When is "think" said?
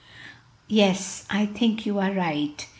1.45-1.85